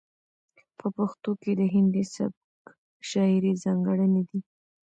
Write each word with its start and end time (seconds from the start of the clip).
په 0.77 0.87
پښتو 0.95 1.31
کې 1.41 1.51
د 1.59 1.61
هندي 1.73 2.03
سبک 2.15 2.59
شاعرۍ 3.09 3.53
ځاتګړنې 3.63 4.21
دي. 4.29 4.39